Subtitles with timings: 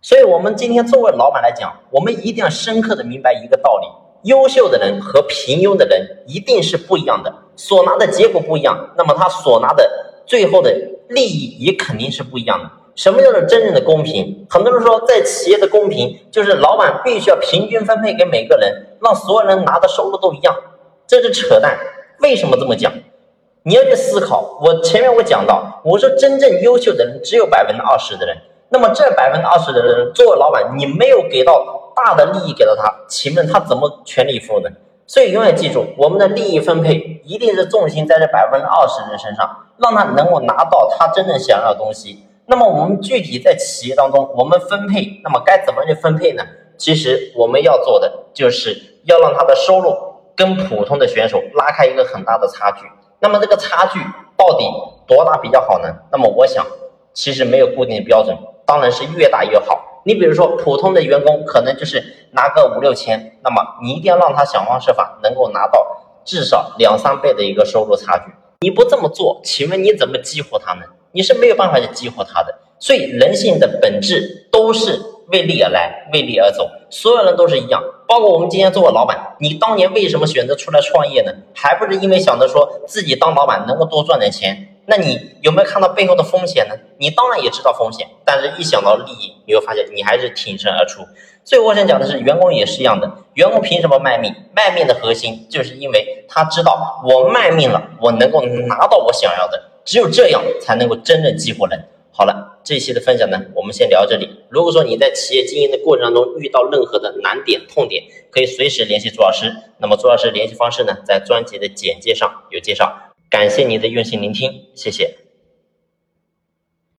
[0.00, 3.86] 所以，我们今天作为老板来讲，我们一定要深刻的明白一个道理：
[4.30, 10.72] 优秀的人和平庸的人一定是不一样的，所拿的结果不一样，那么他所拿的最后的
[11.08, 12.70] 利益也肯定是不一样的。
[12.94, 14.46] 什么叫做真正的公平？
[14.48, 20.54] 很多人说，在企业的公平就是老板必须要平均分配给每个人，让所有人拿的收入都一样，
[21.06, 21.76] 这是扯淡。
[22.20, 22.92] 为什么这么讲？
[23.64, 24.58] 你要去思考。
[24.62, 28.36] 我前面我讲到，我说真正优秀的人只有百分之二十的人，
[28.70, 34.68] 那么这百分之二十的人，作为老板，你没有给到大的利益给到他，请问他怎么全力以赴呢？
[35.06, 42.24] 所以永远记住，我们的利益分配一定是重心在这百分之二十人身上，让他能够拿到他真正想要的东西。
[42.44, 46.42] 那么我们具体在企业当中，我们分配，那么该怎么去分配呢？
[46.76, 49.96] 其实我们要做的就是要让他的收入
[50.36, 52.84] 跟普通的选手拉开一个很大的差距。
[53.20, 53.98] 那么这个差距
[54.36, 54.64] 到底
[55.06, 55.88] 多大比较好呢？
[56.12, 56.64] 那么我想，
[57.12, 58.36] 其实没有固定的标准，
[58.68, 60.02] 当然是越大越好。
[60.04, 65.84] 你比如说普通的员工可能就是拿个五六千，那么你一定要让他想方设法能够拿到
[66.22, 68.24] 至少两三倍的一个收入差距。
[68.60, 70.82] 你不这么做，请问你怎么激活他呢？
[71.12, 81.32] 你是没有办法去激活他的，所以人性的本质都是为利而来，为利而走，所有人都是一样，包括我们今天做个老板，你当年为什么选择出来创业呢？
[81.54, 84.77] 还不是因为想着说自己当老板能够多赚点钱？
[84.90, 86.74] 那你有没有看到背后的风险呢？
[86.96, 91.02] 你当然也知道风险，但是一想到利益，你会发现你还是挺身而出。
[91.44, 94.34] 所以我想讲的是，员工也是一样的，员工凭什么卖命？
[94.56, 99.62] 卖命的核心就是因为他知道我卖命了，我能够拿到我想要的。
[99.84, 101.84] 只有这样才能够真正激活人。
[102.10, 104.42] 好了，这一期的分享呢，我们先聊这里。
[104.48, 109.54] 如果说你在企业经营的过程当中遇到任何的难点、痛点，可以随时联系朱老师。
[109.76, 113.07] 那么朱老师联系方式呢，在专辑的简介上有介绍。
[113.30, 115.27] 感谢您的用心聆听，谢谢。